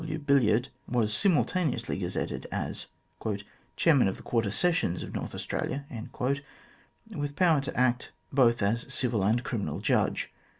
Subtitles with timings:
[0.01, 0.17] W.
[0.17, 2.87] Billy ard was simultaneously gazetted as"
[3.77, 5.85] Chairman of the Quarter Sessions of North Australia,"
[7.11, 10.31] with power to act both as civil and criminal Judge.